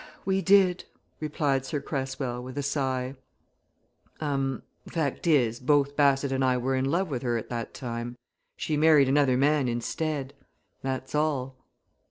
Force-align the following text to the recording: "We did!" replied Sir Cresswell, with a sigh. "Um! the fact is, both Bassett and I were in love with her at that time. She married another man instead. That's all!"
"We 0.25 0.41
did!" 0.41 0.85
replied 1.19 1.63
Sir 1.63 1.79
Cresswell, 1.79 2.41
with 2.41 2.57
a 2.57 2.63
sigh. 2.63 3.13
"Um! 4.19 4.63
the 4.83 4.89
fact 4.89 5.27
is, 5.27 5.59
both 5.59 5.95
Bassett 5.95 6.31
and 6.31 6.43
I 6.43 6.57
were 6.57 6.73
in 6.75 6.85
love 6.85 7.11
with 7.11 7.21
her 7.21 7.37
at 7.37 7.49
that 7.49 7.75
time. 7.75 8.17
She 8.57 8.75
married 8.77 9.09
another 9.09 9.37
man 9.37 9.67
instead. 9.67 10.33
That's 10.81 11.13
all!" 11.13 11.55